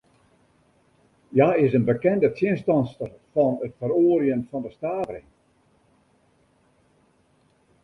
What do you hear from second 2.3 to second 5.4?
tsjinstanster fan it feroarjen fan de stavering.